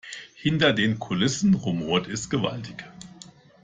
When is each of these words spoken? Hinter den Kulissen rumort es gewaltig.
Hinter 0.33 0.73
den 0.73 0.97
Kulissen 0.97 1.53
rumort 1.53 2.07
es 2.07 2.31
gewaltig. 2.31 2.85